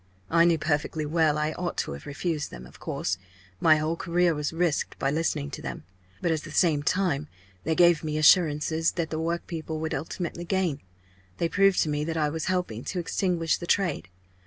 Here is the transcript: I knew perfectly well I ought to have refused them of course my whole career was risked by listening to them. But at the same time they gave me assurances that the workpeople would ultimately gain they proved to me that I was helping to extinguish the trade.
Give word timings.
I 0.31 0.45
knew 0.45 0.57
perfectly 0.57 1.05
well 1.05 1.37
I 1.37 1.51
ought 1.51 1.77
to 1.77 1.91
have 1.91 2.07
refused 2.07 2.49
them 2.49 2.65
of 2.65 2.79
course 2.79 3.19
my 3.59 3.75
whole 3.75 3.95
career 3.95 4.33
was 4.33 4.51
risked 4.51 4.97
by 4.97 5.11
listening 5.11 5.51
to 5.51 5.61
them. 5.61 5.83
But 6.23 6.31
at 6.31 6.41
the 6.41 6.49
same 6.49 6.81
time 6.81 7.27
they 7.65 7.75
gave 7.75 8.03
me 8.03 8.17
assurances 8.17 8.93
that 8.93 9.11
the 9.11 9.19
workpeople 9.19 9.79
would 9.79 9.93
ultimately 9.93 10.43
gain 10.43 10.81
they 11.37 11.49
proved 11.49 11.79
to 11.83 11.89
me 11.89 12.03
that 12.03 12.17
I 12.17 12.29
was 12.29 12.45
helping 12.45 12.83
to 12.85 12.97
extinguish 12.99 13.57
the 13.57 13.67
trade. 13.67 14.07